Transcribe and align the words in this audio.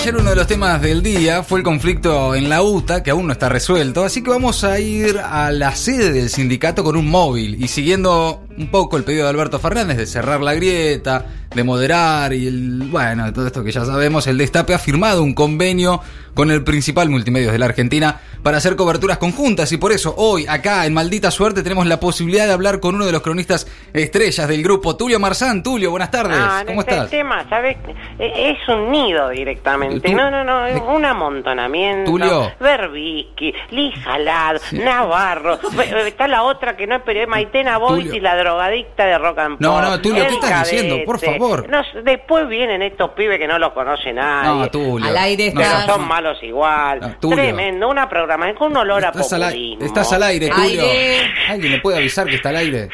Ayer 0.00 0.16
uno 0.16 0.30
de 0.30 0.36
los 0.36 0.46
temas 0.46 0.80
del 0.80 1.02
día 1.02 1.42
fue 1.42 1.58
el 1.58 1.62
conflicto 1.62 2.34
en 2.34 2.48
la 2.48 2.62
UTA, 2.62 3.02
que 3.02 3.10
aún 3.10 3.26
no 3.26 3.34
está 3.34 3.50
resuelto, 3.50 4.02
así 4.02 4.22
que 4.22 4.30
vamos 4.30 4.64
a 4.64 4.80
ir 4.80 5.18
a 5.18 5.52
la 5.52 5.76
sede 5.76 6.10
del 6.10 6.30
sindicato 6.30 6.82
con 6.82 6.96
un 6.96 7.06
móvil 7.06 7.62
y 7.62 7.68
siguiendo 7.68 8.42
un 8.56 8.70
poco 8.70 8.96
el 8.96 9.04
pedido 9.04 9.24
de 9.24 9.30
Alberto 9.30 9.58
Fernández 9.58 9.96
de 9.96 10.06
cerrar 10.06 10.40
la 10.40 10.54
grieta, 10.54 11.24
de 11.54 11.64
moderar 11.64 12.32
y 12.32 12.46
el, 12.46 12.88
bueno, 12.90 13.32
todo 13.32 13.46
esto 13.46 13.64
que 13.64 13.72
ya 13.72 13.84
sabemos, 13.84 14.26
el 14.26 14.38
Destape 14.38 14.74
ha 14.74 14.78
firmado 14.78 15.22
un 15.22 15.34
convenio 15.34 16.00
con 16.34 16.50
el 16.52 16.62
principal 16.62 17.10
multimedios 17.10 17.52
de 17.52 17.58
la 17.58 17.66
Argentina 17.66 18.20
para 18.42 18.58
hacer 18.58 18.76
coberturas 18.76 19.18
conjuntas 19.18 19.72
y 19.72 19.76
por 19.78 19.90
eso 19.92 20.14
hoy 20.16 20.46
acá 20.48 20.86
en 20.86 20.94
Maldita 20.94 21.30
Suerte 21.32 21.62
tenemos 21.64 21.86
la 21.86 21.98
posibilidad 21.98 22.46
de 22.46 22.52
hablar 22.52 22.78
con 22.80 22.94
uno 22.94 23.04
de 23.04 23.12
los 23.12 23.20
cronistas 23.22 23.66
estrellas 23.92 24.46
del 24.48 24.62
grupo, 24.62 24.96
Tulio 24.96 25.18
Marzán. 25.18 25.62
Tulio, 25.62 25.90
buenas 25.90 26.10
tardes. 26.12 26.38
Ah, 26.40 26.62
¿Cómo 26.66 26.80
este 26.82 26.94
estás? 26.94 27.10
tema, 27.10 27.44
¿sabes? 27.50 27.76
E- 28.18 28.50
Es 28.50 28.68
un 28.68 28.90
nido 28.92 29.28
directamente. 29.30 30.08
Tú- 30.08 30.16
No, 30.16 30.30
no, 30.30 30.44
no, 30.44 30.66
es 30.66 30.80
un 30.80 31.04
amontonamiento. 31.04 32.10
Tulio. 32.10 32.52
Berbisky, 32.60 33.52
Lijalad, 33.70 34.60
Navarro. 34.72 35.58
Está 36.06 36.28
la 36.28 36.44
otra 36.44 36.76
que 36.76 36.86
no 36.86 36.96
es 36.96 37.28
Maitena 37.28 37.78
Bois 37.78 38.12
y 38.14 38.20
la 38.20 38.36
drogadicta 38.40 39.04
de 39.06 39.18
Rock 39.18 39.38
and 39.38 39.56
No, 39.60 39.74
Pop. 39.74 39.82
no, 39.82 40.00
Tulio, 40.00 40.26
¿qué 40.26 40.34
estás 40.34 40.70
diciendo? 40.70 40.96
Por 41.06 41.20
cadete. 41.20 41.38
favor. 41.38 41.68
No, 41.68 41.82
después 42.02 42.48
vienen 42.48 42.82
estos 42.82 43.10
pibes 43.12 43.38
que 43.38 43.46
no 43.46 43.58
los 43.58 43.72
conoce 43.72 44.12
nadie. 44.12 44.48
No, 44.48 44.70
Tulio. 44.70 45.06
Al 45.08 45.16
aire 45.16 45.52
No, 45.54 45.60
Pero 45.60 45.94
son 45.94 46.08
malos 46.08 46.42
igual. 46.42 47.16
Tulio. 47.20 47.36
Tremendo, 47.36 47.88
una 47.88 48.08
programación 48.08 48.56
con 48.56 48.70
un 48.72 48.76
olor 48.78 49.04
a 49.04 49.08
Estás 49.08 49.32
al, 49.32 49.42
populismo. 49.42 49.84
estás 49.86 50.12
al 50.12 50.22
aire, 50.24 50.48
Tulio. 50.48 50.82
Aire. 50.82 51.30
¿Alguien 51.48 51.72
le 51.72 51.78
puede 51.80 51.98
avisar 51.98 52.26
que 52.26 52.34
está 52.36 52.48
al 52.50 52.56
aire? 52.56 52.88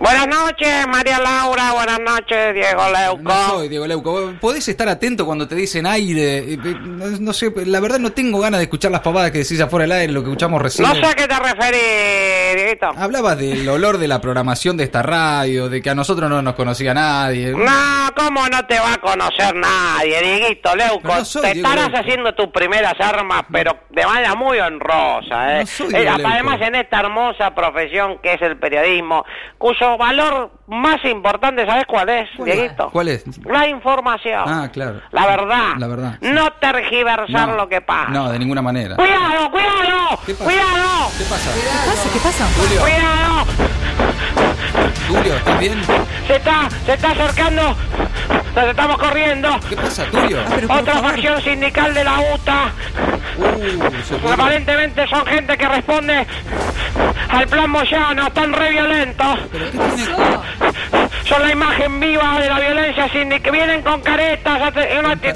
Buenas 0.00 0.28
noches, 0.28 0.86
María 0.88 1.18
Laura. 1.18 1.72
Buenas 1.74 2.00
noches, 2.00 2.54
Diego 2.54 2.82
Leuco. 2.90 3.22
No 3.22 3.48
soy 3.50 3.68
Diego 3.68 3.86
Leuco. 3.86 4.32
¿Podés 4.40 4.66
estar 4.66 4.88
atento 4.88 5.26
cuando 5.26 5.46
te 5.46 5.54
dicen 5.54 5.84
aire? 5.86 6.38
Eh, 6.38 6.52
eh, 6.54 6.74
No, 6.80 7.04
no 7.20 7.32
sé, 7.34 7.52
la 7.66 7.80
verdad 7.80 7.98
no 7.98 8.10
tengo 8.10 8.40
ganas 8.40 8.60
de 8.60 8.64
escuchar 8.64 8.90
las 8.92 9.02
pavadas 9.02 9.30
que 9.30 9.38
decís 9.38 9.60
afuera 9.60 9.82
del 9.82 9.92
aire, 9.92 10.12
lo 10.14 10.22
que 10.22 10.30
escuchamos 10.30 10.62
recién. 10.62 10.88
No 10.88 10.94
sé 10.94 11.04
a 11.04 11.12
qué 11.14 11.28
te 11.28 11.38
referís, 11.38 12.56
Dieguito. 12.56 12.86
Hablabas 12.96 13.36
del 13.36 13.68
olor 13.68 13.98
de 13.98 14.08
la 14.08 14.22
programación 14.22 14.78
de 14.78 14.84
esta 14.84 15.02
radio, 15.02 15.68
de 15.68 15.82
que 15.82 15.90
a 15.90 15.94
nosotros 15.94 16.30
no 16.30 16.40
nos 16.40 16.54
conocía 16.54 16.94
nadie. 16.94 17.50
No, 17.50 18.10
¿cómo 18.16 18.48
no 18.48 18.64
te 18.66 18.78
va 18.80 18.94
a 18.94 18.98
conocer 18.98 19.54
nadie, 19.54 20.18
Dieguito 20.22 20.74
Leuco? 20.76 21.00
Pero 21.02 21.14
no 21.16 21.24
soy 21.26 21.42
te 21.42 21.52
Diego 21.52 21.68
estarás 21.68 21.90
Leuco. 21.92 22.00
haciendo 22.08 22.34
tus 22.34 22.46
primeras 22.48 22.94
armas, 22.98 23.42
pero 23.52 23.76
de 23.90 24.06
manera 24.06 24.34
muy 24.34 24.58
honrosa, 24.60 25.60
¿eh? 25.60 25.66
Soy 25.66 25.94
Eh, 25.94 26.08
además, 26.08 26.58
en 26.62 26.74
esta 26.76 27.00
hermosa 27.00 27.54
profesión 27.54 28.18
que 28.22 28.32
es 28.32 28.40
el 28.40 28.56
periodismo, 28.56 29.26
cuyo 29.58 29.89
valor 29.98 30.50
más 30.66 31.04
importante, 31.04 31.66
¿sabes 31.66 31.84
cuál 31.86 32.08
es, 32.08 32.28
¿Cuál 32.36 32.48
es? 32.48 32.56
Dieguito? 32.56 32.90
¿Cuál 32.90 33.08
es? 33.08 33.24
La 33.44 33.68
información. 33.68 34.44
Ah, 34.46 34.68
claro. 34.72 35.00
La 35.10 35.26
verdad. 35.26 35.74
La 35.78 35.86
verdad, 35.86 36.18
sí. 36.20 36.28
No 36.30 36.52
tergiversar 36.54 37.48
No, 37.48 37.56
lo 37.56 37.68
que 37.68 37.80
pasa. 37.80 38.10
No, 38.10 38.30
de 38.30 38.38
ninguna 38.38 38.62
manera. 38.62 38.96
¡Cuidado, 38.96 39.50
cuidado! 39.50 40.18
¿Qué 40.26 40.34
pasa? 40.34 40.44
¡Cuidado! 40.44 41.10
¿Qué 41.18 41.24
pasa? 41.24 41.50
¿Qué 41.54 41.90
pasa? 41.90 42.08
¿Qué 42.12 42.20
pasa? 42.20 42.46
Tulio, 42.56 42.80
¡Cuidado! 42.80 44.99
Tulio, 45.10 45.34
¿estás 45.36 45.58
bien? 45.58 45.82
Se 46.28 46.36
está, 46.36 46.68
se 46.86 46.92
está 46.94 47.10
acercando. 47.10 47.74
Nos 48.54 48.64
estamos 48.64 48.98
corriendo. 48.98 49.58
¿Qué 49.68 49.76
pasa, 49.76 50.04
Tulio? 50.06 50.38
Ah, 50.68 50.78
Otra 50.80 50.94
facción 50.98 51.40
sindical 51.42 51.92
de 51.94 52.04
la 52.04 52.18
UTA. 52.34 52.72
Uh, 53.38 54.02
se 54.04 54.16
fue. 54.18 54.32
Aparentemente 54.32 55.08
son 55.08 55.26
gente 55.26 55.56
que 55.58 55.68
responde 55.68 56.26
al 57.28 57.46
plan 57.48 57.70
Moyano. 57.70 58.26
Están 58.28 58.52
re 58.52 58.70
violentos. 58.70 59.38
¿Pero 59.50 59.64
qué 59.72 59.78
tiene- 59.78 60.06
Son 61.24 61.42
la 61.42 61.50
imagen 61.52 61.98
viva 62.00 62.38
de 62.38 62.48
la 62.48 62.60
violencia 62.60 63.08
sindical. 63.08 63.52
Vienen 63.52 63.82
con 63.82 64.00
caretas. 64.02 64.72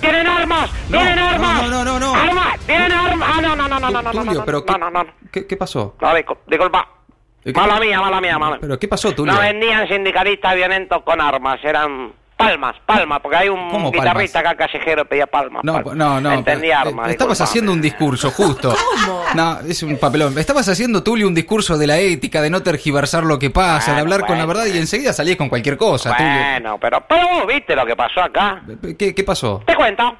¿Tienen 0.01 0.27
armas? 0.29 0.71
No, 0.89 0.99
¿Tienen 0.99 1.17
no, 1.17 1.29
armas? 1.29 1.63
no, 1.63 1.69
no, 1.69 1.85
no, 1.85 1.99
no. 2.01 2.15
¿Armas? 2.15 2.59
¿Tienen 2.67 2.93
armas? 2.93 3.29
Ah, 3.33 3.41
no, 3.41 3.57
no, 3.57 3.69
no, 3.69 3.81
no, 3.81 3.91
no, 3.91 3.91
no, 3.91 4.03
no, 4.03 4.13
no, 4.13 4.35
no, 4.35 4.45
¿qué, 4.45 4.79
no, 4.79 4.91
no, 4.91 5.03
no. 5.03 5.11
¿Eh, 5.33 5.47
Mala 7.55 7.79
mía, 7.81 8.01
mala 8.01 8.21
mía, 8.21 8.39
mala 8.39 8.59
¿Pero 8.61 8.79
qué 8.79 8.89
pasó, 8.89 9.13
Tulio? 9.13 9.33
No 9.33 9.41
vendían 9.41 9.87
sindicalistas 9.89 10.55
violentos 10.55 11.03
con 11.03 11.21
armas, 11.21 11.59
eran 11.63 12.13
palmas, 12.37 12.75
palmas, 12.85 13.21
porque 13.21 13.37
hay 13.37 13.49
un 13.49 13.71
¿Cómo 13.71 13.93
guitarrista 13.93 14.41
palmas? 14.41 14.55
acá 14.55 14.67
callejero 14.67 15.03
que 15.05 15.09
pedía 15.11 15.27
palmas. 15.27 15.63
No, 15.63 15.75
palmas. 15.75 15.95
no, 15.95 16.21
no. 16.21 16.33
Entendía 16.33 16.79
pero, 16.79 16.91
eh, 16.91 16.93
armas. 16.93 17.11
Estabas 17.11 17.33
disculpa. 17.39 17.51
haciendo 17.51 17.73
un 17.73 17.81
discurso, 17.83 18.31
justo. 18.31 18.75
¿Cómo? 19.07 19.23
No, 19.35 19.61
es 19.61 19.83
un 19.83 19.99
papelón. 19.99 20.37
Estabas 20.39 20.69
haciendo, 20.69 21.03
Tulio, 21.03 21.29
un 21.29 21.35
discurso 21.35 21.77
de 21.79 21.87
la 21.87 21.99
ética, 21.99 22.41
de 22.41 22.51
no 22.51 22.63
tergiversar 22.63 23.25
lo 23.25 23.39
que 23.39 23.51
pasa, 23.51 23.93
de 23.93 24.01
Bueno, 24.01 24.15
hablar 24.15 24.21
con 24.27 24.39
la 24.39 24.47
bueno. 24.47 24.61
verdad 24.61 24.75
y 24.75 24.79
enseguida 24.79 25.13
salís 25.13 25.37
con 25.37 25.49
cualquier 25.49 25.77
cosa, 25.77 26.15
Bueno, 26.19 26.79
pero, 26.81 27.03
pero 27.07 27.29
vos 27.29 27.47
viste 27.47 27.77
lo 27.77 27.85
que 27.87 27.95
pasó 27.95 28.23
acá. 28.23 28.63
¿Qué, 28.99 29.15
qué 29.15 29.25
pasó? 29.25 29.63
Te 29.67 29.75
cuento. 29.77 30.17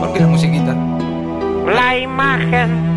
¿Por 0.00 0.12
qué 0.12 0.20
la 0.20 0.26
musiquita? 0.26 0.74
La 1.72 1.96
imagen 1.96 2.93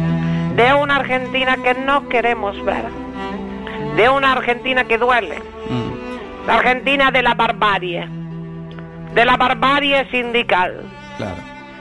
de 0.58 0.74
una 0.74 0.98
Argentina 0.98 1.56
que 1.64 1.74
no 1.76 2.10
queremos 2.10 2.62
ver. 2.66 2.84
De 3.96 4.10
una 4.10 4.34
Argentina 4.34 4.84
que 4.84 4.98
duele. 4.98 5.40
Mm, 5.70 6.48
La 6.48 6.56
Argentina 6.56 7.12
de 7.12 7.22
la 7.22 7.34
barbarie. 7.34 8.08
De 9.14 9.24
la 9.26 9.38
barbarie 9.38 10.10
sindical. 10.12 10.82
claro. 11.18 11.36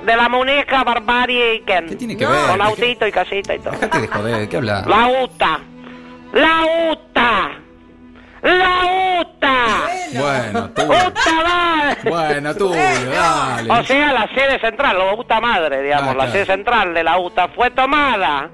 De 0.05 0.15
la 0.15 0.29
muñeca 0.29 0.85
barbarie 0.85 1.55
y 1.57 1.61
Ken. 1.63 1.89
¿Qué 1.89 1.97
tiene 1.97 2.17
que 2.17 2.25
No. 2.25 2.31
ver? 2.31 2.47
Con 2.51 2.61
autito 2.63 3.07
y 3.09 3.11
casita 3.13 3.55
y 3.57 3.59
todo. 3.59 3.73
Dejate 3.73 4.01
de 4.03 4.07
joder, 4.09 4.37
¿de 4.39 4.49
qué 4.49 4.57
hablas? 4.59 4.87
La 4.87 5.09
UTA. 5.25 5.59
La 6.33 6.93
UTA. 6.93 7.51
La 8.43 9.21
UTA. 9.21 9.57
Bueno, 10.15 10.71
Tulio. 10.71 10.93
UTA 11.09 11.43
va. 11.45 11.97
Bueno, 12.09 12.55
Tulio, 12.55 13.11
dale. 13.11 13.71
O 13.73 13.83
sea, 13.85 14.13
la 14.13 14.29
sede 14.29 14.61
central, 14.61 14.97
la 14.97 15.15
UTA 15.15 15.41
madre, 15.41 15.83
digamos, 15.83 16.11
Ah, 16.15 16.19
la 16.27 16.31
sede 16.31 16.47
central 16.47 16.95
de 16.95 17.03
la 17.03 17.19
UTA 17.19 17.49
fue 17.49 17.71
tomada 17.71 18.49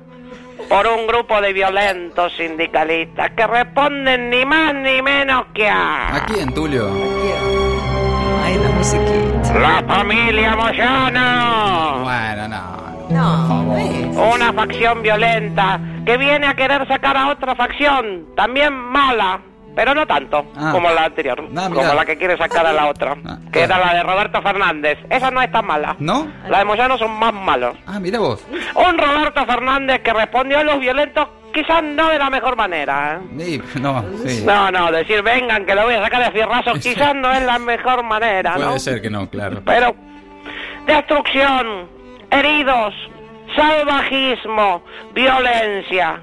por 0.69 0.87
un 0.87 1.07
grupo 1.07 1.41
de 1.41 1.53
violentos 1.53 2.33
sindicalistas 2.37 3.31
que 3.33 3.47
responden 3.47 4.31
ni 4.31 4.45
más 4.45 4.75
ni 4.75 5.03
menos 5.03 5.47
que 5.55 5.69
a... 5.69 6.17
¿A 6.17 6.27
quién, 6.27 6.53
Tulio? 6.55 6.89
Ay, 8.45 8.59
la 8.59 8.69
musiquita. 8.71 9.59
La 9.59 9.83
familia 9.87 10.57
Moyano. 10.57 12.03
Bueno, 12.05 12.49
no. 12.49 12.83
No. 13.11 14.33
Una 14.35 14.53
facción 14.53 15.03
violenta 15.03 15.79
que 16.07 16.17
viene 16.17 16.47
a 16.47 16.55
querer 16.55 16.87
sacar 16.89 17.17
a 17.17 17.29
otra 17.29 17.55
facción, 17.55 18.27
también 18.35 18.73
mala, 18.73 19.41
pero 19.75 19.95
no 19.95 20.07
tanto 20.07 20.47
Ah. 20.57 20.71
como 20.73 20.91
la 20.91 21.05
anterior, 21.05 21.49
Ah, 21.57 21.69
como 21.73 21.95
la 21.95 22.05
que 22.05 22.17
quiere 22.19 22.37
sacar 22.37 22.67
a 22.67 22.73
la 22.73 22.87
otra, 22.89 23.17
Ah, 23.27 23.39
que 23.53 23.65
claro. 23.65 23.75
era 23.83 23.87
la 23.87 23.95
de 23.95 24.03
Roberto 24.03 24.43
Fernández. 24.43 24.99
Esa 25.11 25.31
no 25.31 25.41
es 25.43 25.51
tan 25.51 25.67
mala. 25.67 25.97
¿No? 25.99 26.27
La 26.49 26.59
de 26.59 26.65
Moyano 26.65 26.99
son 26.99 27.11
más 27.19 27.33
malos. 27.33 27.77
Ah, 27.87 27.99
mira 28.01 28.19
vos. 28.19 28.45
Un 28.75 28.99
Roberto 28.99 29.45
Fernández 29.47 30.01
que 30.03 30.13
respondió 30.13 30.59
a 30.59 30.65
los 30.65 30.79
violentos 30.81 31.29
quizás 31.55 31.83
no 31.83 32.09
de 32.09 32.19
la 32.19 32.31
mejor 32.31 32.57
manera. 32.57 33.21
¿eh? 33.21 33.27
Sí, 33.39 33.63
no, 33.81 34.03
sí. 34.27 34.43
No, 34.45 34.71
no, 34.71 34.91
decir 34.91 35.23
vengan 35.23 35.67
que 35.67 35.75
lo 35.75 35.85
voy 35.85 35.95
a 35.95 36.03
sacar 36.03 36.25
de 36.25 36.31
fierrazo 36.33 36.73
quizás 36.83 37.15
no 37.15 37.31
es 37.33 37.43
la 37.43 37.59
mejor 37.59 38.03
manera, 38.03 38.57
¿no? 38.57 38.67
Puede 38.69 38.79
ser 38.81 39.03
que 39.03 39.11
no, 39.11 39.29
claro. 39.29 39.61
Pero 39.65 39.95
destrucción, 40.87 41.89
heridos, 42.31 42.95
salvajismo, 43.55 44.83
violencia. 45.15 46.21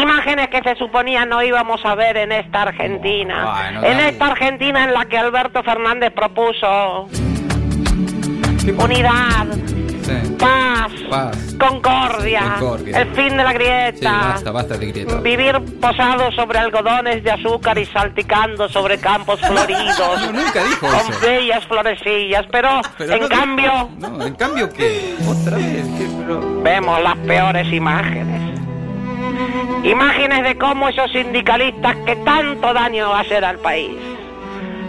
Imágenes 0.00 0.48
que 0.48 0.60
se 0.62 0.74
suponía 0.76 1.24
no 1.24 1.42
íbamos 1.42 1.84
a 1.84 1.94
ver 1.94 2.16
en 2.16 2.32
esta 2.32 2.62
Argentina. 2.62 3.52
Bueno, 3.54 3.84
en 3.86 3.96
dale. 3.96 4.08
esta 4.10 4.26
Argentina 4.26 4.84
en 4.84 4.92
la 4.92 5.04
que 5.06 5.16
Alberto 5.18 5.62
Fernández 5.62 6.12
propuso 6.12 7.08
¿Qué- 8.64 8.72
unidad, 8.72 9.46
Sí. 10.02 10.36
paz, 10.38 10.92
Paz. 11.10 11.56
concordia, 11.58 12.56
Concordia. 12.58 13.00
el 13.00 13.08
fin 13.14 13.36
de 13.36 13.42
la 13.44 13.52
grieta. 13.52 13.92
Sí, 13.98 14.04
basta, 14.04 14.50
basta 14.52 14.76
de 14.76 14.86
grieta. 14.86 15.16
Vivir 15.20 15.56
posado 15.80 16.30
sobre 16.32 16.58
algodones 16.58 17.24
de 17.24 17.30
azúcar 17.30 17.78
y 17.78 17.86
salticando 17.86 18.68
sobre 18.68 18.98
campos 18.98 19.40
floridos. 19.46 19.98
No, 19.98 20.32
nunca 20.32 20.62
dijo 20.64 20.86
Con 20.86 20.94
eso. 20.94 21.20
bellas 21.22 21.64
florecillas, 21.66 22.44
pero, 22.52 22.80
Pero 22.98 23.14
en 23.14 23.20
no- 23.22 23.28
cambio 23.28 23.88
No, 23.98 24.26
en 24.26 24.34
cambio, 24.34 24.72
¿qué? 24.72 25.14
Otra 25.28 25.56
vez. 25.56 25.84
¿Qué? 25.98 26.06
Pero- 26.18 26.62
vemos 26.62 27.02
las 27.02 27.16
peores 27.18 27.72
imágenes. 27.72 28.60
Imágenes 29.84 30.42
de 30.42 30.58
cómo 30.58 30.88
esos 30.88 31.10
sindicalistas 31.12 31.96
que 32.04 32.16
tanto 32.16 32.72
daño 32.72 33.14
hacer 33.14 33.44
al 33.44 33.58
país. 33.58 34.15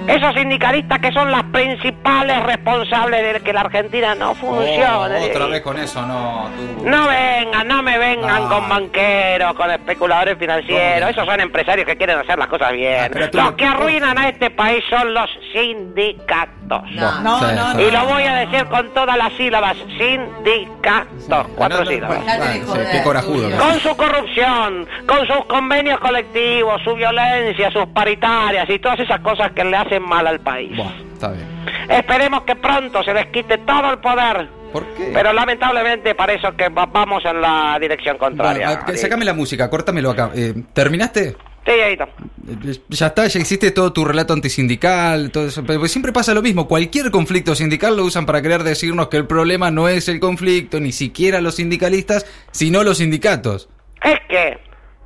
Esos 0.08 0.34
sindicalistas 0.36 1.00
que 1.00 1.12
son 1.12 1.30
las 1.32 1.44
principales 1.44 2.42
responsables 2.44 3.34
de 3.34 3.40
que 3.42 3.52
la 3.54 3.62
Argentina 3.62 4.16
no 4.16 4.34
funcione. 4.36 4.86
Oh, 4.88 5.26
otra 5.30 5.46
vez 5.48 5.62
con 5.62 5.78
eso, 5.78 6.02
no. 6.06 6.50
Tú. 6.56 6.86
No 6.88 7.08
vengan, 7.08 7.68
no 7.68 7.84
me 7.84 7.98
vengan 7.98 8.48
con 8.48 8.70
banqueros, 8.70 9.54
con 9.56 9.70
especuladores 9.70 10.38
financieros. 10.38 11.10
Esos 11.10 11.26
son 11.26 11.40
empresarios 11.42 11.86
que 11.86 11.98
quieren 11.98 12.18
hacer 12.20 12.38
las 12.40 12.48
cosas 12.48 12.72
bien. 12.72 13.12
Ah, 13.14 13.20
Los 13.20 13.34
no- 13.34 13.56
que 13.56 13.66
arruinan 13.66 14.18
a 14.18 14.30
este 14.30 14.50
país 14.50 14.84
son 14.90 15.14
los 15.14 15.30
sindicatos. 15.54 16.84
No, 16.92 17.22
no, 17.22 17.40
no. 17.74 17.82
Y 17.82 17.92
lo 17.92 18.06
voy 18.06 18.24
a 18.24 18.36
decir 18.36 18.66
con 18.68 18.90
todas 18.94 19.18
las 19.18 19.34
sílabas. 19.34 19.76
Sindicatos. 19.98 21.48
Cuatro 21.56 21.80
No, 21.80 21.84
no, 21.86 21.90
sílabas. 21.92 22.20
Sí, 22.54 22.62
joder, 22.66 22.88
qué 22.92 23.04
corajudo. 23.04 23.58
Con 23.58 23.80
su 23.80 23.96
corrupción, 23.98 24.88
con 25.06 25.28
sus 25.28 25.46
convenios 25.46 26.00
colectivos, 26.00 26.82
su 26.84 26.96
violencia, 26.96 27.72
sus 27.72 27.86
paritarias 27.88 28.70
y 28.70 28.80
todas 28.80 29.00
esas 29.00 29.20
cosas 29.22 29.52
que 29.52 29.64
le 29.64 29.76
hacen 29.78 29.97
mal 30.00 30.26
al 30.28 30.40
país. 30.40 30.76
Buah, 30.76 30.94
está 31.14 31.32
bien. 31.32 31.46
Esperemos 31.90 32.44
que 32.44 32.56
pronto 32.56 33.04
se 33.04 33.14
les 33.14 33.28
quite 33.28 33.58
todo 33.60 33.92
el 33.92 34.00
poder. 34.00 34.48
¿Por 34.72 34.86
qué? 34.96 35.12
Pero 35.14 35.32
lamentablemente 35.34 36.14
para 36.16 36.34
eso 36.34 36.56
que 36.56 36.70
va- 36.70 36.86
vamos 36.86 37.24
en 37.26 37.42
la 37.42 37.78
dirección 37.80 38.18
contraria. 38.18 38.68
Bueno, 38.68 38.84
ah, 38.88 38.98
sacame 38.98 39.24
la 39.26 39.34
música, 39.34 39.70
córtamelo 39.70 40.12
acá. 40.12 40.32
Eh, 40.36 40.54
¿Terminaste? 40.74 41.36
Sí, 41.66 41.72
ahí 41.72 41.94
está. 41.94 42.06
Eh, 42.06 42.80
Ya 42.90 43.08
está, 43.08 43.28
ya 43.28 43.40
existe 43.40 43.72
todo 43.72 43.92
tu 43.92 44.06
relato 44.06 44.34
antisindical, 44.34 45.32
todo 45.32 45.48
eso. 45.48 45.64
Pero 45.66 45.86
siempre 45.88 46.12
pasa 46.14 46.34
lo 46.34 46.42
mismo. 46.42 46.68
Cualquier 46.68 47.12
conflicto 47.12 47.56
sindical 47.56 47.96
lo 47.98 48.04
usan 48.06 48.26
para 48.26 48.42
querer 48.42 48.64
decirnos 48.64 49.08
que 49.08 49.18
el 49.18 49.26
problema 49.28 49.72
no 49.72 49.88
es 49.90 50.08
el 50.10 50.20
conflicto, 50.20 50.80
ni 50.80 50.92
siquiera 50.92 51.42
los 51.42 51.56
sindicalistas, 51.56 52.26
sino 52.52 52.84
los 52.84 52.98
sindicatos. 53.00 53.70
Es 54.04 54.20
que 54.30 54.58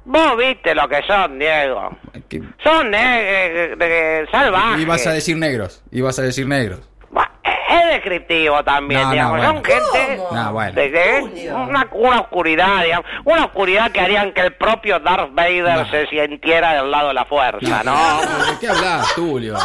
vos 0.06 0.38
viste 0.38 0.76
lo 0.76 0.88
que 0.88 1.02
son, 1.04 1.40
Diego. 1.40 1.98
Son 2.64 2.94
eh, 2.94 3.74
eh, 3.74 3.76
eh, 3.80 4.26
salvajes. 4.32 4.82
Y 4.82 4.86
vas 4.86 5.08
a 5.08 5.14
decir 5.14 5.38
negros, 5.38 5.84
y 5.92 6.02
vas 6.02 6.20
a 6.20 6.24
decir 6.24 6.48
negros. 6.48 6.91
Es 7.72 7.88
descriptivo 7.94 8.64
también, 8.64 9.02
No, 9.02 9.06
no, 9.08 9.12
digamos. 9.14 9.38
bueno. 9.38 9.54
Son 9.54 9.64
gente. 9.66 10.22
No, 10.32 10.52
bueno. 10.54 10.72
de, 10.74 10.90
de- 10.90 11.52
una, 11.54 11.88
una 11.92 12.20
oscuridad, 12.22 12.84
digamos. 12.84 13.06
Una 13.26 13.46
oscuridad 13.46 13.92
que 13.92 14.00
harían 14.02 14.32
que 14.34 14.42
el 14.42 14.54
propio 14.54 15.00
Darth 15.00 15.34
Vader 15.34 15.64
No. 15.80 15.86
se 15.90 16.08
sintiera 16.08 16.74
del 16.74 16.92
lado 16.92 17.10
de 17.10 17.14
la 17.14 17.26
fuerza, 17.26 17.82
¿no? 17.84 17.96
¿De 18.22 18.60
qué 18.60 18.68
hablas, 18.68 19.14
Tulio? 19.16 19.56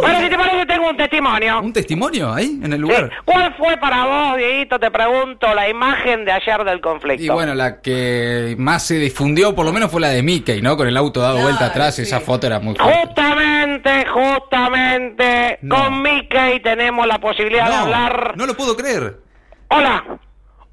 Bueno, 0.00 0.20
si 0.20 0.28
te 0.30 0.36
parece, 0.36 0.66
tengo 0.66 0.88
un 0.90 0.96
testimonio. 0.96 1.60
¿Un 1.60 1.72
testimonio 1.72 2.32
ahí, 2.32 2.60
en 2.62 2.72
el 2.72 2.72
Sí. 2.72 2.78
lugar? 2.78 3.10
¿Cuál 3.24 3.54
fue 3.56 3.76
para 3.78 4.04
vos, 4.04 4.36
Dieguito, 4.36 4.78
te 4.78 4.90
pregunto, 4.90 5.54
la 5.54 5.68
imagen 5.68 6.24
de 6.24 6.32
ayer 6.32 6.64
del 6.64 6.80
conflicto? 6.80 7.22
Y 7.24 7.28
bueno, 7.28 7.54
la 7.54 7.80
que 7.80 8.54
más 8.58 8.82
se 8.86 8.94
difundió, 8.98 9.54
por 9.54 9.64
lo 9.64 9.72
menos, 9.72 9.90
fue 9.90 10.00
la 10.00 10.08
de 10.08 10.22
Mickey, 10.22 10.60
¿no? 10.62 10.76
Con 10.76 10.88
el 10.88 10.96
auto 10.96 11.20
dado 11.20 11.38
vuelta 11.38 11.66
atrás, 11.66 11.94
sí. 11.96 12.02
esa 12.02 12.20
foto 12.20 12.46
era 12.46 12.58
muy 12.60 12.74
fuerte. 12.74 13.00
Justamente, 13.06 14.06
justamente, 14.06 15.58
No. 15.62 15.76
con 15.76 16.02
Mickey 16.02 16.60
tenemos 16.60 17.06
la 17.06 17.18
posibilidad 17.18 17.45
de 17.52 17.60
hablar. 17.60 18.34
no 18.36 18.46
lo 18.46 18.56
puedo 18.56 18.76
creer. 18.76 19.18
Hola. 19.68 20.04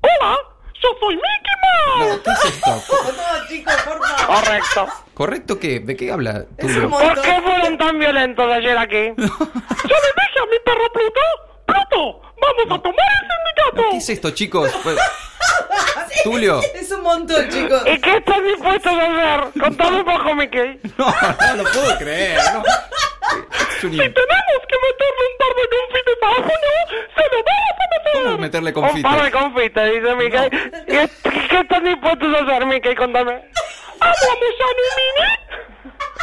Hola, 0.02 0.38
yo 0.82 0.90
soy 1.00 1.16
Mickey 1.16 1.56
Mouse. 1.64 2.18
No, 2.18 2.24
¿Qué 2.24 2.32
es 2.32 2.46
esto? 2.46 2.84
No, 3.14 3.48
chicos, 3.48 3.74
por 3.84 4.06
favor. 4.06 4.36
Correcto. 4.44 4.88
¿Correcto 5.14 5.60
qué? 5.60 5.80
¿De 5.80 5.96
qué 5.96 6.12
habla 6.12 6.46
Tulio? 6.60 6.90
¿Por 6.90 7.22
qué 7.22 7.42
fueron 7.42 7.78
tan 7.78 8.00
violentos 8.00 8.52
ayer 8.52 8.78
aquí? 8.78 8.96
Yo 9.18 9.24
le 9.24 10.10
dije 10.18 10.40
a 10.42 10.46
mi 10.50 10.60
perro 10.66 10.92
Pluto, 10.94 11.22
Pluto, 11.66 12.22
vamos 12.42 12.80
a 12.80 12.82
tomar 12.82 13.06
el 13.08 13.28
sindicato. 13.30 13.90
¿Qué 13.92 13.98
es 13.98 14.10
esto, 14.10 14.32
chicos? 14.32 14.72
Pues- 14.84 14.98
Tulio. 16.24 16.62
Es 16.74 16.90
un 16.92 17.02
montón, 17.02 17.50
chicos. 17.50 17.82
¿Y 17.86 18.00
qué 18.00 18.18
están 18.18 18.44
dispuestos 18.46 18.94
a 18.94 19.02
hacer? 19.42 19.62
Contame 19.62 19.98
un 19.98 20.06
poco, 20.06 20.36
Mickey. 20.36 20.80
No, 20.98 21.06
no 21.08 21.64
lo 21.64 21.70
puedo 21.70 21.98
creer. 21.98 22.40
No. 22.54 22.64
Es 22.64 23.84
un 23.84 23.92
Si 23.92 23.98
tenemos 23.98 24.62
que 24.70 24.78
meterle 24.86 25.24
un 25.32 25.38
par 25.40 25.54
de 25.58 25.66
confites 25.74 26.18
a 26.24 26.30
Julio, 26.36 27.08
se 27.14 27.24
lo 27.36 27.44
vamos 28.24 28.33
a 28.44 28.62
meter. 28.62 28.74
¿Cómo 28.74 28.88
meterle 28.88 29.04
Un 29.04 29.04
confites? 29.04 29.12
par 29.12 29.24
de 29.24 29.32
confites, 29.32 29.94
dice 29.94 30.16
Mickey. 30.16 30.50
¿Qué, 30.88 31.10
¿Qué 31.50 31.60
están 31.60 31.84
dispuestos 31.84 32.36
a 32.36 32.44
hacer, 32.44 32.66
Mickey? 32.66 32.96
Contame. 32.96 33.32
¿Amo 34.00 34.14
a 34.32 34.36
Mini? 35.00 35.30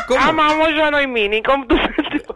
¿Cómo? 0.07 0.21
Amo 0.21 0.97
a 0.97 1.07
Mini. 1.07 1.43
Con 1.43 1.67
tu... 1.69 1.80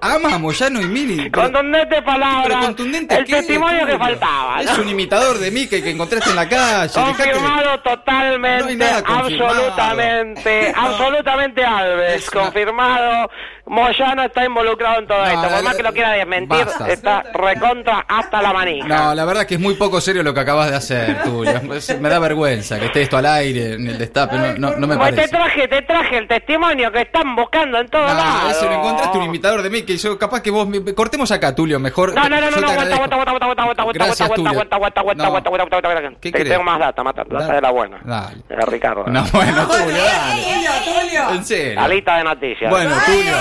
Ama 0.07 0.35
a 0.35 0.39
Moyano 0.39 0.81
y 0.83 0.87
Mini. 0.87 1.17
Pero, 1.31 1.43
Contundente 1.45 2.03
palabra. 2.03 2.61
contundente 2.61 3.15
El 3.17 3.25
¿qué, 3.25 3.37
testimonio 3.37 3.87
que 3.87 3.97
faltaba. 3.99 4.61
Es 4.61 4.77
¿no? 4.77 4.83
un 4.83 4.89
imitador 4.91 5.39
de 5.39 5.51
Mickey 5.51 5.81
que 5.83 5.91
encontraste 5.91 6.29
en 6.31 6.37
la 6.37 6.49
calle. 6.49 6.93
Confirmado 6.93 7.81
totalmente, 7.81 8.63
No 8.65 8.69
hay 8.69 8.77
nada 8.77 9.03
confirmado. 9.03 9.55
absolutamente, 9.55 10.73
absolutamente 10.77 11.65
Alves, 11.65 12.15
Es 12.27 12.29
una- 12.33 12.43
confirmado. 12.43 13.31
Moyano 13.67 14.25
está 14.25 14.45
involucrado 14.45 14.99
en 14.99 15.07
todo 15.07 15.17
No, 15.21 15.25
esto, 15.25 15.41
por 15.41 15.51
la- 15.51 15.63
más 15.63 15.75
que 15.77 15.83
lo 15.83 15.93
quiera 15.95 16.11
desmentir, 16.13 16.67
basta. 16.67 16.87
está 16.93 17.23
recontra 17.33 18.05
hasta 18.07 18.43
la 18.43 18.53
manija. 18.53 18.87
No, 18.87 19.15
la 19.15 19.25
verdad 19.25 19.47
que 19.47 19.55
es 19.55 19.61
muy 19.61 19.73
poco 19.75 20.03
serio 20.03 20.23
lo 20.23 20.35
que 20.35 20.41
acabas 20.41 20.69
de 20.71 20.77
hacer, 20.77 21.23
Tulio. 21.23 21.63
Es- 21.75 21.99
Me 21.99 22.11
da 22.11 22.19
vergüenza 22.19 22.79
que 22.79 22.87
esté 22.87 23.03
esto 23.03 23.17
al 23.17 23.25
aire, 23.25 23.73
en 23.75 23.87
el 23.87 23.97
destape. 23.97 24.37
No, 24.37 24.53
no, 24.71 24.77
no 24.77 24.87
me 24.87 24.97
Pues 24.99 25.11
te 25.11 25.17
parece. 25.17 25.29
traje, 25.35 25.69
te 25.69 25.81
traje 25.81 26.19
el 26.19 26.29
testimonio 26.29 26.93
que 26.93 27.01
están 27.01 27.35
buscando 27.35 27.79
en 27.79 27.89
todos 27.89 28.07
No, 28.13 28.19
lados. 28.19 28.51
eso 28.53 28.67
lo 28.69 28.75
encontraste 28.75 29.17
un 29.19 29.25
imitador 29.25 29.63
de 29.63 29.71
Mickey. 29.71 29.94
Yo, 29.97 30.19
capaz 30.19 30.41
que 30.43 30.51
vos. 30.51 30.67
me- 30.69 30.83
Cortemos 30.95 31.31
acá, 31.33 31.55
Tulio, 31.55 31.79
mejor. 31.81 32.15
No, 32.15 32.29
no, 32.29 32.41
no, 32.41 32.51
no, 32.51 32.61
no, 32.61 32.69
aguanta, 32.69 32.95
aguanta, 32.95 33.15
aguanta, 33.15 33.15
aguanta, 33.15 33.63
aguanta, 33.63 33.83
aguanta, 33.83 34.05
Gracias, 34.05 34.21
aguanta, 34.23 34.51
aguanta, 34.51 34.77
aguanta, 34.77 35.01
aguanta, 35.01 35.23
No. 35.23 35.29
aguanta, 35.29 35.49
aguanta, 35.49 35.65
aguanta, 35.77 35.89
aguanta. 35.99 36.21
¿Qué 36.21 36.33
Te- 36.33 36.39
querés? 36.39 36.53
Tengo 36.53 36.65
más 36.65 36.79
data, 36.79 37.03
más 37.03 37.15
data, 37.15 37.53
de 37.55 37.61
la 37.61 37.71
buena. 37.71 38.01
Dale. 38.05 38.37
De 38.49 38.57
Ricardo. 38.67 39.05
No, 39.07 39.25
bueno, 39.33 39.67
Tulio. 39.67 39.87
Tulio, 39.87 40.71
Tulio. 40.85 41.31
En 41.35 41.45
serio. 41.45 41.81
La 41.81 41.89
lista 41.89 42.17
de 42.19 42.25
noticias. 42.25 42.71
Bueno, 42.71 42.95
Tulio. 43.07 43.37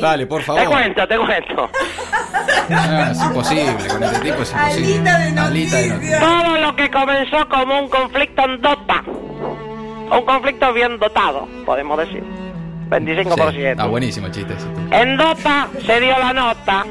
Dale, 0.00 0.26
por 0.26 0.42
favor. 0.42 0.62
Te 0.62 0.68
cuento, 0.68 1.08
te 1.08 1.18
cuento. 1.18 1.70
No, 2.68 3.10
es 3.10 3.22
imposible, 3.22 3.88
con 3.88 4.02
este 4.02 4.18
tipo 4.20 4.42
es 4.42 4.52
imposible. 4.52 5.10
Alita 5.10 5.18
de 5.18 5.32
noticias. 5.88 6.20
Todo 6.20 6.58
lo 6.58 6.76
que 6.76 6.90
comenzó 6.90 7.48
como 7.48 7.78
un 7.80 7.88
conflicto 7.88 8.44
en 8.44 8.60
Dota. 8.60 9.02
Un 9.06 10.22
conflicto 10.24 10.72
bien 10.72 10.98
dotado, 10.98 11.48
podemos 11.64 11.98
decir. 11.98 12.22
25%. 12.88 13.52
Sí, 13.52 13.62
Está 13.64 13.86
buenísimo 13.86 14.26
el 14.26 14.32
chiste 14.32 14.54
ese. 14.54 14.66
En 14.90 15.16
Dota 15.16 15.68
se 15.84 16.00
dio 16.00 16.18
la 16.18 16.32
nota. 16.32 16.84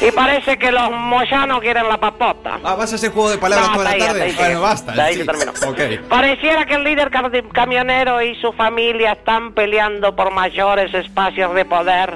Y 0.00 0.10
parece 0.10 0.58
que 0.58 0.72
los 0.72 0.90
moyanos 0.90 1.60
quieren 1.60 1.88
la 1.88 1.98
papota. 1.98 2.58
Ah, 2.64 2.74
¿vas 2.74 2.92
a 2.92 2.96
hacer 2.96 3.10
juego 3.12 3.30
de 3.30 3.38
palabras 3.38 3.68
No, 3.68 3.76
toda 3.76 3.92
la 3.96 3.98
tarde? 4.06 4.22
ahí 4.22 4.34
bueno, 4.36 4.60
basta. 4.60 4.92
Ahí 4.92 5.14
sí. 5.14 5.20
se 5.20 5.26
terminó. 5.26 5.52
Ok. 5.68 6.08
Pareciera 6.08 6.66
que 6.66 6.74
el 6.74 6.84
líder 6.84 7.10
camionero 7.52 8.20
y 8.20 8.34
su 8.36 8.52
familia 8.52 9.12
están 9.12 9.52
peleando 9.52 10.14
por 10.16 10.32
mayores 10.32 10.92
espacios 10.92 11.54
de 11.54 11.64
poder. 11.64 12.14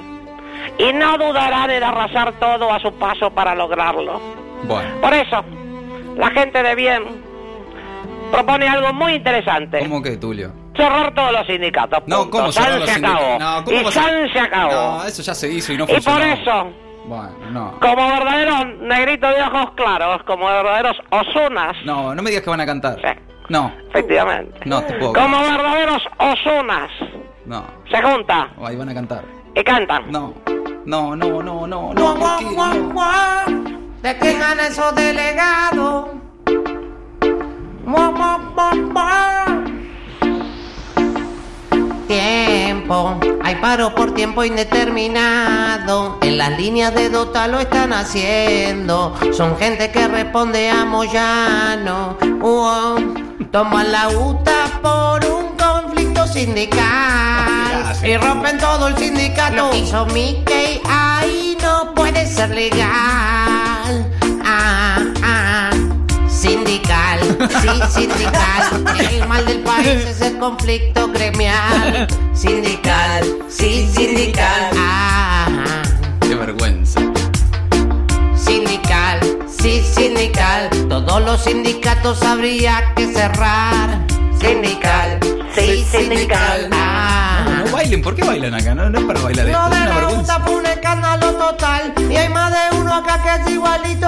Y 0.79 0.93
no 0.93 1.17
dudarán 1.17 1.71
en 1.71 1.83
arrasar 1.83 2.33
todo 2.41 2.73
a 2.73 2.81
su 2.81 2.93
paso 2.95 3.31
para 3.31 3.55
lograrlo. 3.55 4.21
Bueno. 4.65 5.01
Por 5.01 5.15
eso, 5.15 5.43
la 6.17 6.31
gente 6.31 6.63
de 6.63 6.75
bien 6.75 7.03
propone 8.31 8.69
algo 8.69 8.93
muy 8.93 9.15
interesante. 9.15 9.79
¿Cómo 9.81 10.03
que, 10.03 10.17
Tulio? 10.17 10.53
Cerrar 10.81 11.15
todos 11.15 11.33
los 11.33 11.47
sindicatos. 11.47 12.03
No, 12.07 12.17
punto. 12.23 12.31
¿cómo 12.31 12.53
San 12.53 12.65
cerrar 12.65 12.79
los 12.81 12.89
se 12.89 12.95
sindicatos? 12.95 13.27
acabó. 13.27 13.39
No, 13.59 13.65
¿cómo 13.65 13.77
y 13.77 13.85
a- 13.85 13.91
San 13.93 14.33
se 14.33 14.39
acabó. 14.41 14.73
No, 14.73 15.05
eso 15.05 15.23
ya 15.23 15.35
se 15.35 15.49
hizo 15.53 15.73
y 15.73 15.77
no 15.79 15.85
y 15.85 15.87
por 15.89 15.95
funcionó. 16.03 16.25
eso, 16.33 16.73
Bueno, 17.07 17.31
no. 17.51 17.79
como 17.81 18.09
verdaderos 18.09 18.67
negritos 18.81 19.35
de 19.35 19.43
ojos 19.43 19.71
claros, 19.77 20.23
como 20.25 20.47
verdaderos 20.47 20.97
osunas, 21.11 21.77
No, 21.85 22.15
no 22.15 22.23
me 22.23 22.31
digas 22.31 22.45
que 22.45 22.51
van 22.51 22.61
a 22.61 22.67
cantar. 22.67 22.97
Sí. 22.97 23.21
No, 23.49 23.73
efectivamente, 23.89 24.61
no 24.65 24.81
te 24.83 24.95
puedo. 24.95 25.13
como 25.13 25.41
verdaderos 25.41 26.03
osunas, 26.19 26.91
No, 27.47 27.65
se 27.91 28.01
juntan 28.01 28.49
ahí 28.65 28.77
van 28.77 28.89
a 28.91 28.95
cantar. 28.95 29.23
y 29.57 29.65
cantan. 29.65 30.11
No, 30.11 30.33
no, 30.87 31.17
no, 31.17 31.43
no, 31.43 31.67
no, 31.67 31.93
no. 31.93 32.15
¿De 34.03 34.17
qué 34.19 34.39
gana 34.39 34.67
esos 34.69 34.95
delegados? 34.95 36.07
Tiempo, 42.11 43.21
hay 43.41 43.55
paro 43.55 43.95
por 43.95 44.13
tiempo 44.15 44.43
indeterminado. 44.43 46.19
En 46.23 46.39
las 46.39 46.59
líneas 46.59 46.93
de 46.93 47.09
Dota 47.09 47.47
lo 47.47 47.61
están 47.61 47.93
haciendo. 47.93 49.15
Son 49.33 49.57
gente 49.57 49.93
que 49.93 50.09
responde 50.09 50.69
a 50.69 50.85
Moyano. 50.85 52.19
Uo, 52.43 52.97
toman 53.53 53.93
la 53.93 54.09
UTA 54.09 54.81
por 54.83 55.25
un 55.25 55.57
conflicto 55.57 56.27
sindical. 56.27 57.95
Y 58.03 58.17
rompen 58.17 58.59
todo 58.59 58.89
el 58.89 58.97
sindicato. 58.97 59.71
Hizo 59.73 60.05
Mickey 60.07 60.83
ahí 60.89 61.57
no 61.63 61.95
puede 61.95 62.27
ser 62.27 62.51
legal. 62.51 63.40
Sindical, 67.49 67.91
sí, 67.91 68.01
sindical. 68.01 69.11
El 69.13 69.27
mal 69.29 69.47
del 69.47 69.61
país 69.61 69.87
es 69.87 70.21
el 70.21 70.39
conflicto 70.39 71.09
gremial. 71.09 72.07
Sindical, 72.35 73.25
sí, 73.49 73.89
sindical. 73.95 74.71
Ah, 74.77 75.47
Qué 76.21 76.35
vergüenza. 76.35 77.01
sindical, 78.37 79.21
sí, 79.49 79.83
sindical. 79.95 80.69
Todos 80.89 81.23
los 81.23 81.43
sindicatos 81.45 82.23
habría 82.23 82.93
que 82.95 83.07
cerrar. 83.13 84.01
Sindical, 84.39 85.19
sí, 85.55 85.85
sindical. 85.91 86.69
Ah. 86.73 87.45
No, 87.47 87.65
no 87.65 87.73
bailen, 87.73 88.03
¿por 88.03 88.15
qué 88.15 88.23
bailan 88.25 88.55
acá? 88.55 88.75
No, 88.75 88.91
no 88.91 88.99
es 88.99 89.05
para 89.07 89.21
bailar 89.21 89.47
esto, 89.49 89.59
Lo 89.59 89.65
es 89.67 89.71
de 89.71 89.77
una 89.77 89.89
la 89.89 89.95
vergüenza. 90.01 90.41
Fue 90.41 90.57
un 90.57 90.67
escándalo 90.67 91.33
total 91.35 91.95
Y 92.11 92.17
hay 92.17 92.29
más 92.29 92.53
de 92.53 92.77
uno 92.79 92.95
acá 92.95 93.23
que 93.23 93.43
es 93.43 93.51
igualito 93.55 94.00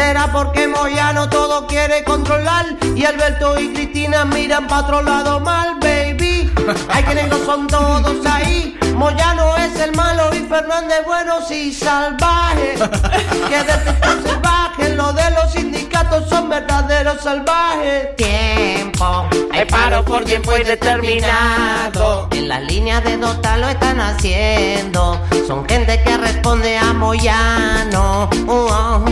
Será 0.00 0.32
porque 0.32 0.66
Moyano 0.66 1.28
todo 1.28 1.66
quiere 1.66 2.02
controlar 2.04 2.64
Y 2.96 3.04
Alberto 3.04 3.60
y 3.60 3.70
Cristina 3.74 4.24
miran 4.24 4.66
para 4.66 4.80
otro 4.80 5.02
lado 5.02 5.40
mal, 5.40 5.78
baby. 5.78 6.50
Hay 6.88 7.04
que 7.04 7.14
negros 7.14 7.44
son 7.44 7.66
todos 7.66 8.24
ahí. 8.24 8.78
Moyano 8.94 9.54
es 9.58 9.78
el 9.78 9.94
malo 9.94 10.34
y 10.34 10.38
Fernández 10.38 11.04
bueno 11.04 11.46
sí 11.46 11.70
salvaje. 11.74 12.76
Que 13.50 13.62
de 13.62 13.72
este 13.72 14.26
salvaje 14.26 14.88
Lo 14.96 15.12
de 15.12 15.30
los 15.32 15.52
sindicatos 15.52 16.30
son 16.30 16.48
verdaderos 16.48 17.20
salvajes. 17.20 18.16
Tiempo 18.16 19.28
hay 19.60 19.66
paro 19.66 20.04
por 20.04 20.24
tiempo 20.24 20.56
indeterminado. 20.56 22.28
En 22.32 22.48
las 22.48 22.62
líneas 22.62 23.04
de 23.04 23.16
Dota 23.18 23.58
lo 23.58 23.68
están 23.68 24.00
haciendo. 24.00 25.20
Son 25.46 25.68
gente 25.68 26.02
que 26.02 26.16
responde 26.16 26.78
a 26.78 26.92
Moyano. 26.94 28.30
Uh, 28.46 28.50
oh. 28.50 29.04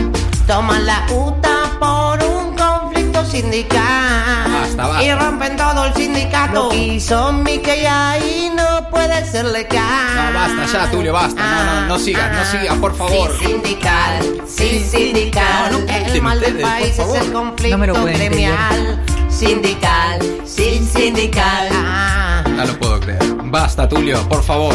Toman 0.47 0.85
la 0.87 1.05
UTA 1.11 1.77
por 1.79 2.23
un 2.23 2.55
conflicto 2.55 3.23
sindical. 3.25 4.51
Basta, 4.51 4.87
basta. 4.87 5.03
Y 5.03 5.13
rompen 5.13 5.55
todo 5.55 5.85
el 5.85 5.93
sindicato. 5.93 6.53
No 6.53 6.69
quiso 6.69 7.31
Mickey 7.31 7.85
ahí 7.85 8.51
no 8.55 8.89
puede 8.89 9.23
ser 9.25 9.45
legal. 9.45 9.83
No, 10.15 10.33
basta 10.33 10.65
ya, 10.65 10.91
Tulio, 10.91 11.13
basta. 11.13 11.41
No, 11.41 11.81
no, 11.81 11.87
no 11.87 11.99
sigas, 11.99 12.31
no 12.31 12.59
sigas, 12.59 12.77
por 12.77 12.95
favor. 12.95 13.31
Sí, 13.37 13.45
sindical, 13.45 14.41
sí, 14.47 14.79
sindical. 14.79 15.71
No, 15.71 15.79
no 15.79 15.93
el 15.93 16.21
mal 16.23 16.39
del 16.39 16.57
país 16.57 16.97
es 16.97 17.13
el 17.13 17.31
conflicto 17.31 17.77
No 17.77 17.77
me 17.77 17.87
lo 17.87 17.93
pueden 17.93 18.17
gremial. 18.17 19.08
Sindical, 19.39 20.19
sí, 20.43 20.85
sindical. 20.93 21.69
Ah, 21.71 22.43
No 22.45 22.65
lo 22.65 22.77
puedo 22.77 22.99
creer. 22.99 23.19
Basta, 23.45 23.87
Tulio, 23.87 24.19
por 24.27 24.43
favor. 24.43 24.73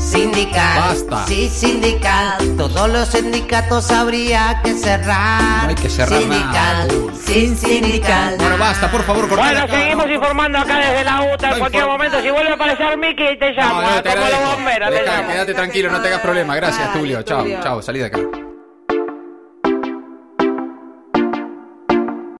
sindical, 0.00 0.78
Basta. 0.80 1.26
sí, 1.26 1.50
sindical. 1.50 2.38
Todos 2.56 2.88
los 2.88 3.06
sindicatos 3.08 3.90
habría 3.90 4.62
que 4.64 4.72
cerrar. 4.72 5.64
No 5.64 5.68
hay 5.68 5.74
que 5.74 5.90
cerrar 5.90 6.20
sindical, 6.22 6.88
nada. 6.88 7.12
sí, 7.22 7.54
sindical. 7.54 8.36
Bueno, 8.38 8.56
basta, 8.56 8.90
por 8.90 9.02
favor, 9.02 9.28
cortale 9.28 9.50
Bueno, 9.60 9.64
acá, 9.66 9.76
seguimos 9.78 10.06
¿no? 10.06 10.12
informando 10.14 10.58
acá 10.58 10.78
desde 10.78 11.04
la 11.04 11.22
UTA. 11.34 11.46
No 11.48 11.52
En 11.52 11.58
cualquier 11.60 11.86
momento, 11.86 12.22
si 12.22 12.30
vuelve 12.30 12.50
a 12.50 12.54
aparecer 12.54 12.96
Mickey, 12.96 13.38
te 13.38 13.50
llamo. 13.52 13.82
no, 13.82 14.02
te 14.02 14.08
como 14.14 14.24
los 14.26 14.54
bomberos, 14.54 14.88
te 14.88 15.00
Deja, 15.02 15.16
llamo. 15.16 15.28
Quédate 15.28 15.52
tranquilo, 15.52 15.90
no 15.90 16.00
te 16.00 16.08
hagas 16.08 16.20
problema. 16.22 16.56
Gracias, 16.56 16.92
Tulio. 16.94 17.20
Chao, 17.24 17.44
chao, 17.62 17.82
salí 17.82 17.98
de 17.98 18.06
acá. 18.06 18.18